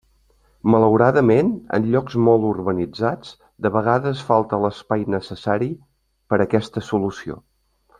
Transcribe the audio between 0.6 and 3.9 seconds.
Malauradament, en llocs molt urbanitzats, de